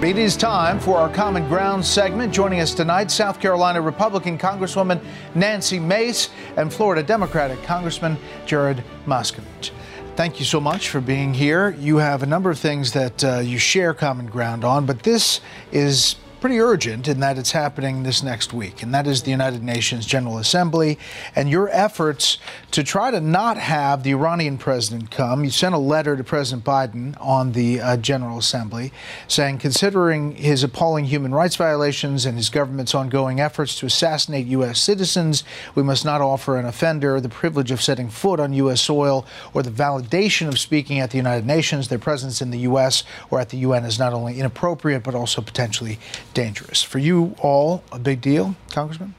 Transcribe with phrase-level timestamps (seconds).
[0.00, 2.32] It is time for our Common Ground segment.
[2.32, 5.02] Joining us tonight, South Carolina Republican Congresswoman
[5.34, 8.16] Nancy Mace and Florida Democratic Congressman
[8.46, 9.72] Jared Moskowitz.
[10.14, 11.70] Thank you so much for being here.
[11.70, 15.40] You have a number of things that uh, you share common ground on, but this
[15.72, 19.62] is pretty urgent in that it's happening this next week, and that is the United
[19.62, 20.98] Nations General Assembly
[21.34, 22.38] and your efforts
[22.70, 25.42] to try to not have the Iranian president come.
[25.42, 28.92] You sent a letter to President Biden on the uh, General Assembly
[29.26, 34.80] saying, considering his appalling human rights violations and his government's ongoing efforts to assassinate U.S.
[34.80, 35.42] citizens,
[35.74, 38.80] we must not offer an offender the privilege of setting foot on U.S.
[38.80, 41.88] soil or the validation of speaking at the United Nations.
[41.88, 43.02] Their presence in the U.S.
[43.30, 45.98] or at the UN is not only inappropriate, but also potentially
[46.38, 46.84] dangerous.
[46.84, 49.14] For you all, a big deal, Congressman?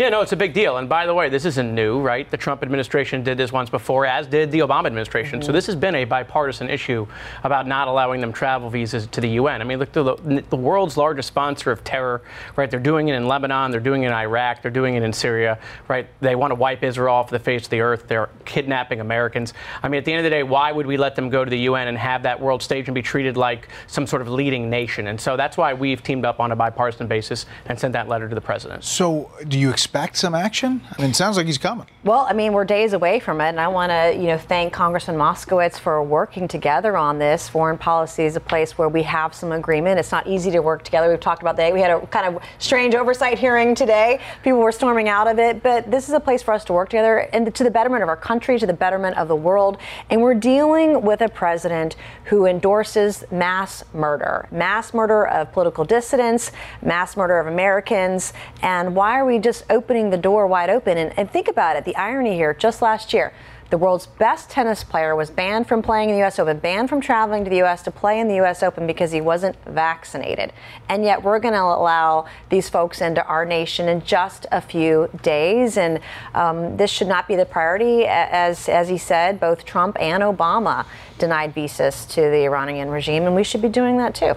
[0.00, 0.78] Yeah, no, it's a big deal.
[0.78, 2.30] And by the way, this isn't new, right?
[2.30, 5.40] The Trump administration did this once before, as did the Obama administration.
[5.40, 5.46] Mm-hmm.
[5.46, 7.06] So this has been a bipartisan issue
[7.44, 9.60] about not allowing them travel visas to the UN.
[9.60, 12.22] I mean, look, the, the world's largest sponsor of terror,
[12.56, 12.70] right?
[12.70, 15.58] They're doing it in Lebanon, they're doing it in Iraq, they're doing it in Syria,
[15.86, 16.08] right?
[16.20, 18.08] They want to wipe Israel off the face of the earth.
[18.08, 19.52] They're kidnapping Americans.
[19.82, 21.50] I mean, at the end of the day, why would we let them go to
[21.50, 24.70] the UN and have that world stage and be treated like some sort of leading
[24.70, 25.08] nation?
[25.08, 28.30] And so that's why we've teamed up on a bipartisan basis and sent that letter
[28.30, 28.82] to the president.
[28.82, 30.80] So, do you expect expect some action?
[30.96, 31.84] I mean, it sounds like he's coming.
[32.04, 34.72] Well, I mean, we're days away from it, and I want to, you know, thank
[34.72, 37.48] Congressman Moskowitz for working together on this.
[37.48, 39.98] Foreign policy is a place where we have some agreement.
[39.98, 41.10] It's not easy to work together.
[41.10, 41.74] We've talked about that.
[41.74, 44.20] We had a kind of strange oversight hearing today.
[44.44, 46.90] People were storming out of it, but this is a place for us to work
[46.90, 49.76] together and to the betterment of our country, to the betterment of the world.
[50.08, 51.96] And we're dealing with a president
[52.26, 58.32] who endorses mass murder, mass murder of political dissidents, mass murder of Americans.
[58.62, 60.98] And why are we just opening the door wide open.
[60.98, 63.32] And, and think about it the irony here just last year,
[63.70, 66.40] the world's best tennis player was banned from playing in the U.S.
[66.40, 67.82] Open, banned from traveling to the U.S.
[67.84, 68.64] to play in the U.S.
[68.64, 70.52] Open because he wasn't vaccinated.
[70.88, 75.08] And yet we're going to allow these folks into our nation in just a few
[75.22, 75.76] days.
[75.76, 76.00] And
[76.34, 78.06] um, this should not be the priority.
[78.06, 80.84] As, as he said, both Trump and Obama
[81.18, 84.34] denied visas to the Iranian regime, and we should be doing that too.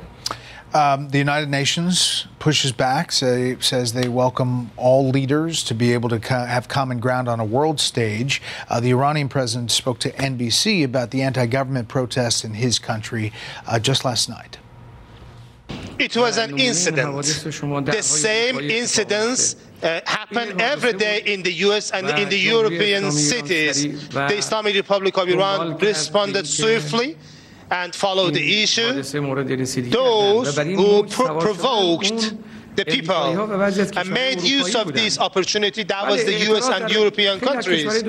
[0.73, 6.09] Um, the United Nations pushes back, say, says they welcome all leaders to be able
[6.09, 8.41] to co- have common ground on a world stage.
[8.69, 13.31] Uh, the Iranian president spoke to NBC about the anti government protests in his country
[13.67, 14.57] uh, just last night.
[15.99, 17.23] It was an incident.
[17.23, 24.09] The same incidents uh, happen every day in the US and in the European cities.
[24.09, 27.15] The Islamic Republic of Iran responded swiftly
[27.71, 28.93] and follow the issue.
[29.91, 32.35] Those who pro- provoked
[32.75, 33.15] the people
[33.97, 38.03] and made use of this opportunity, that was the US and European countries.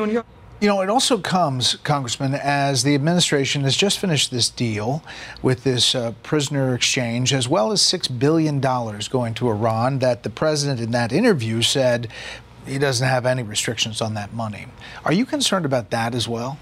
[0.61, 5.03] You know, it also comes, Congressman, as the administration has just finished this deal
[5.43, 10.31] with this uh, prisoner exchange, as well as $6 billion going to Iran, that the
[10.31, 12.09] president in that interview said
[12.67, 14.67] he doesn't have any restrictions on that money.
[15.05, 16.57] Are you concerned about that as well?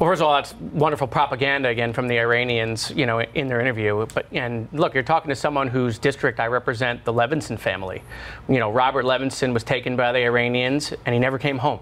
[0.00, 3.60] Well, first of all, that's wonderful propaganda again from the Iranians, you know, in their
[3.60, 4.06] interview.
[4.14, 8.02] But and look, you're talking to someone whose district I represent, the Levinson family.
[8.48, 11.80] You know, Robert Levinson was taken by the Iranians, and he never came home,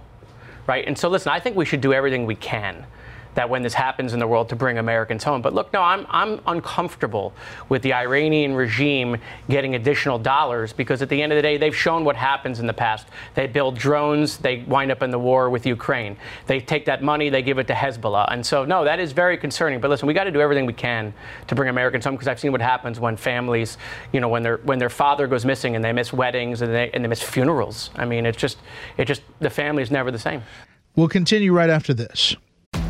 [0.67, 0.85] right?
[0.85, 2.85] And so, listen, I think we should do everything we can
[3.39, 5.41] that when this happens in the world to bring Americans home.
[5.41, 7.33] But look, no, I'm, I'm uncomfortable
[7.69, 9.17] with the Iranian regime
[9.49, 12.67] getting additional dollars because at the end of the day, they've shown what happens in
[12.67, 13.07] the past.
[13.37, 16.17] They build drones, they wind up in the war with Ukraine.
[16.49, 18.27] They take that money, they give it to Hezbollah.
[18.33, 19.81] And so, no, that is very concerning.
[19.81, 21.15] But listen, we got to do everything we can
[21.47, 23.79] to bring Americans home because I've seen what happens when families,
[24.13, 26.91] you know, when their when their father goes missing and they miss weddings and they,
[26.91, 27.91] and they miss funerals.
[27.95, 28.59] I mean, it's just,
[28.97, 30.43] it just, the family is never the same.
[30.97, 32.35] We'll continue right after this.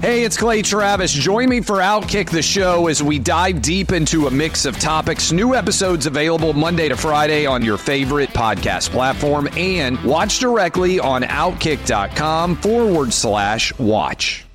[0.00, 1.12] Hey, it's Clay Travis.
[1.12, 5.32] Join me for Outkick the Show as we dive deep into a mix of topics.
[5.32, 11.22] New episodes available Monday to Friday on your favorite podcast platform and watch directly on
[11.22, 14.46] outkick.com forward slash watch.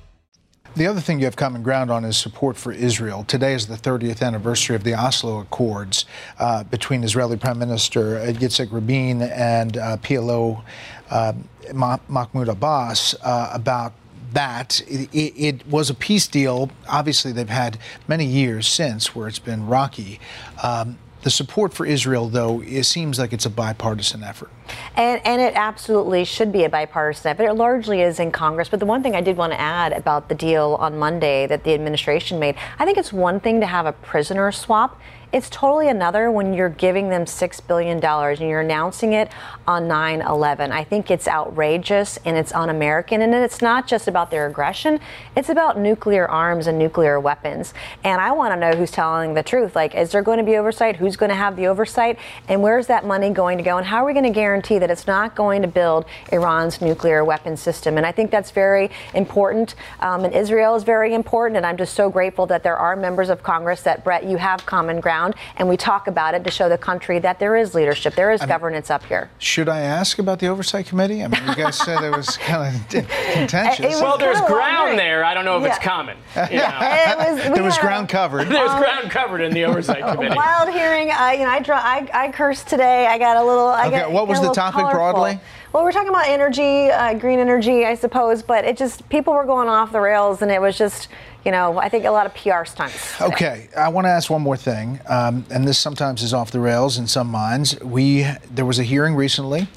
[0.76, 3.22] The other thing you have common ground on is support for Israel.
[3.24, 6.06] Today is the 30th anniversary of the Oslo Accords
[6.38, 10.62] uh, between Israeli Prime Minister Yitzhak Rabin and uh, PLO
[11.10, 11.34] uh,
[11.74, 13.92] Mahmoud Abbas uh, about
[14.34, 14.80] that.
[14.86, 16.70] It, it, was a peace deal.
[16.88, 20.20] Obviously, they've had many years since where it's been rocky.
[20.62, 24.50] Um, the support for Israel, though, it seems like it's a bipartisan effort.
[24.96, 27.44] And, and it absolutely should be a bipartisan effort.
[27.44, 28.68] It largely is in Congress.
[28.68, 31.64] But the one thing I did want to add about the deal on Monday that
[31.64, 35.00] the administration made, I think it's one thing to have a prisoner swap.
[35.34, 39.32] It's totally another when you're giving them $6 billion and you're announcing it
[39.66, 40.70] on 9 11.
[40.70, 43.20] I think it's outrageous and it's un American.
[43.20, 45.00] And it's not just about their aggression,
[45.34, 47.74] it's about nuclear arms and nuclear weapons.
[48.04, 49.74] And I want to know who's telling the truth.
[49.74, 50.94] Like, is there going to be oversight?
[50.94, 52.16] Who's going to have the oversight?
[52.46, 53.76] And where's that money going to go?
[53.76, 57.24] And how are we going to guarantee that it's not going to build Iran's nuclear
[57.24, 57.96] weapon system?
[57.96, 59.74] And I think that's very important.
[60.00, 61.56] Um, and Israel is very important.
[61.56, 64.64] And I'm just so grateful that there are members of Congress that, Bret, you have
[64.66, 68.14] common ground and we talk about it to show the country that there is leadership,
[68.14, 69.30] there is I governance up here.
[69.38, 71.22] Should I ask about the oversight committee?
[71.22, 72.88] I mean, you guys said it was kind of
[73.32, 74.00] contentious.
[74.00, 75.24] well, there's ground there.
[75.24, 75.74] I don't know if yeah.
[75.74, 76.16] it's common.
[76.54, 77.14] You know?
[77.18, 78.48] was, there was ground covered.
[78.48, 80.36] There's um, ground covered in the oversight committee.
[80.36, 81.10] Wild hearing.
[81.10, 83.06] Uh, you know, I, draw, I, I cursed today.
[83.06, 83.68] I got a little.
[83.68, 84.98] I okay, got, what was the topic colorful.
[84.98, 85.40] broadly?
[85.72, 89.44] Well, we're talking about energy, uh, green energy, I suppose, but it just people were
[89.44, 91.08] going off the rails, and it was just
[91.44, 93.12] you know, I think a lot of PR stunts.
[93.18, 93.24] Today.
[93.26, 96.60] Okay, I want to ask one more thing, um, and this sometimes is off the
[96.60, 97.78] rails in some minds.
[97.80, 99.68] We there was a hearing recently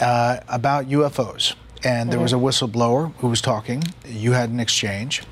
[0.00, 2.22] uh, about UFOs, and there mm-hmm.
[2.22, 3.82] was a whistleblower who was talking.
[4.06, 5.22] You had an exchange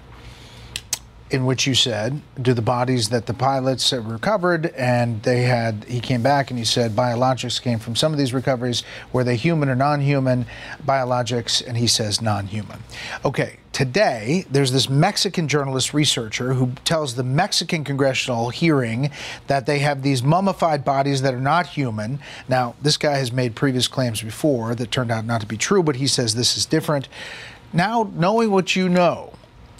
[1.30, 5.98] in which you said, do the bodies that the pilots recovered, and they had, he
[5.98, 8.82] came back and he said biologics came from some of these recoveries.
[9.12, 10.46] Were they human or non human?
[10.86, 12.80] Biologics, and he says non human.
[13.24, 19.10] Okay, today there's this Mexican journalist researcher who tells the Mexican congressional hearing
[19.46, 22.18] that they have these mummified bodies that are not human.
[22.48, 25.82] Now, this guy has made previous claims before that turned out not to be true,
[25.82, 27.08] but he says this is different.
[27.72, 29.32] Now, knowing what you know,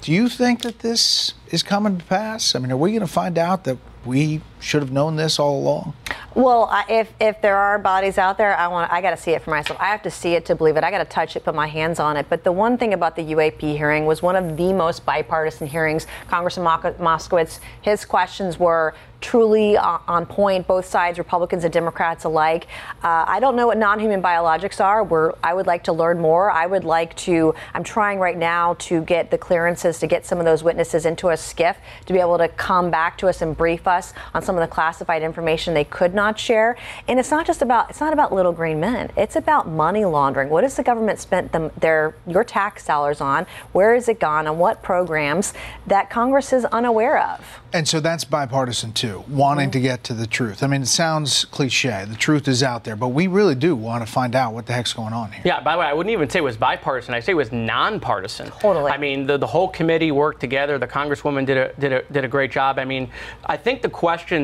[0.04, 2.54] do you think that this is coming to pass?
[2.54, 5.58] I mean, are we going to find out that we should have known this all
[5.58, 5.94] along?
[6.34, 9.32] Well, I, if if there are bodies out there, I want I got to see
[9.32, 9.78] it for myself.
[9.80, 10.82] I have to see it to believe it.
[10.82, 12.26] I got to touch it, put my hands on it.
[12.28, 16.06] But the one thing about the UAP hearing was one of the most bipartisan hearings.
[16.28, 18.94] Congressman Moskowitz, his questions were
[19.24, 22.66] truly on point, both sides, Republicans and Democrats alike.
[23.02, 25.02] Uh, I don't know what non human biologics are.
[25.02, 26.50] We're, I would like to learn more.
[26.50, 30.38] I would like to, I'm trying right now to get the clearances to get some
[30.38, 33.56] of those witnesses into a SCIF to be able to come back to us and
[33.56, 36.76] brief us on some of the classified information they could not share.
[37.08, 39.10] And it's not just about, it's not about little green men.
[39.16, 40.48] It's about money laundering.
[40.50, 43.46] What has the government spent them, their, your tax dollars on?
[43.72, 44.46] Where has it gone?
[44.46, 45.54] On what programs
[45.86, 47.60] that Congress is unaware of?
[47.72, 50.62] And so that's bipartisan too, wanting to get to the truth.
[50.62, 52.04] I mean, it sounds cliche.
[52.08, 54.72] The truth is out there, but we really do want to find out what the
[54.72, 55.42] heck's going on here.
[55.44, 57.14] Yeah, by the way, I wouldn't even say it was bipartisan.
[57.14, 58.52] I say it was nonpartisan.
[58.60, 58.92] Totally.
[58.92, 60.78] I mean, the, the whole committee worked together.
[60.78, 62.78] The congresswoman did a, did, a, did a great job.
[62.78, 63.10] I mean,
[63.46, 63.88] I think the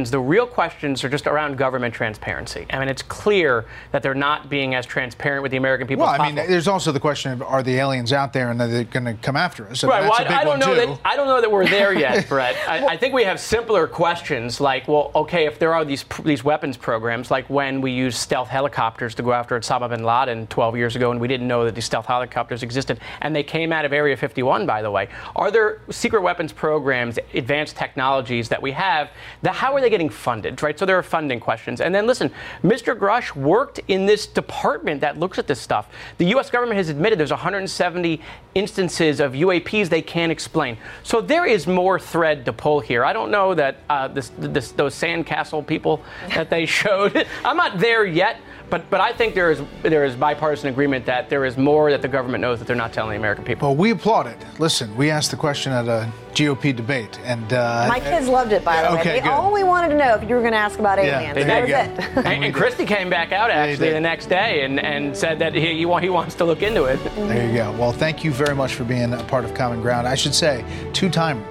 [0.00, 2.66] questions, the real questions, are just around government transparency.
[2.70, 6.20] I mean, it's clear that they're not being as transparent with the American people well,
[6.20, 8.84] I mean, there's also the question of are the aliens out there and are they
[8.84, 9.84] going to come after us?
[9.84, 10.02] I right.
[10.02, 12.56] Well, I, I, don't know that, I don't know that we're there yet, Bret.
[12.66, 16.44] I, I think we have simpler questions like, well, okay, if there are these these
[16.44, 20.76] weapons programs, like when we used stealth helicopters to go after Osama bin Laden 12
[20.76, 23.84] years ago, and we didn't know that these stealth helicopters existed, and they came out
[23.84, 25.08] of Area 51, by the way.
[25.36, 29.10] Are there secret weapons programs, advanced technologies that we have?
[29.42, 30.62] That how are they getting funded?
[30.62, 30.78] Right.
[30.78, 31.80] So there are funding questions.
[31.80, 32.30] And then listen,
[32.62, 32.96] Mr.
[32.96, 35.88] Grush worked in this department that looks at this stuff.
[36.18, 36.50] The U.S.
[36.50, 38.20] government has admitted there's 170
[38.54, 40.76] instances of UAPs they can't explain.
[41.02, 43.04] So there is more thread to pull here.
[43.04, 47.26] I don't know that uh, this, this, those sandcastle people that they showed.
[47.44, 51.28] I'm not there yet, but but I think there is there is bipartisan agreement that
[51.28, 53.68] there is more that the government knows that they're not telling the American people.
[53.68, 54.38] Well, we applaud it.
[54.58, 58.64] Listen, we asked the question at a GOP debate, and uh, my kids loved it.
[58.64, 60.78] By the way, okay, all we wanted to know if you were going to ask
[60.78, 61.36] about aliens.
[61.36, 62.16] Yeah, that was it.
[62.26, 65.78] and, and Christie came back out actually the next day and, and said that he,
[65.78, 67.02] he wants to look into it.
[67.16, 67.72] There you go.
[67.72, 70.06] Well, thank you very much for being a part of Common Ground.
[70.06, 71.44] I should say, two time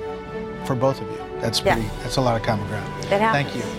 [0.66, 1.30] for both of you.
[1.42, 1.82] That's pretty.
[1.82, 1.90] Yeah.
[2.04, 3.06] That's a lot of common ground.
[3.06, 3.52] It happens.
[3.52, 3.79] Thank you.